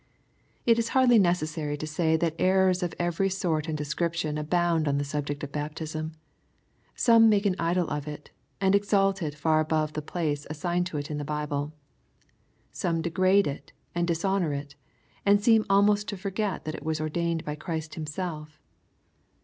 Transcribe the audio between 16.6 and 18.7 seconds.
that it was ordained by Christ Himself.